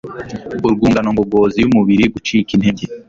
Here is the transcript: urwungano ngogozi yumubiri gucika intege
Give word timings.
urwungano 0.67 1.09
ngogozi 1.15 1.57
yumubiri 1.63 2.03
gucika 2.13 2.49
intege 2.55 2.83